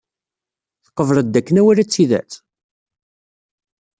[0.85, 2.31] Tqebled dakken awal-a d tidet?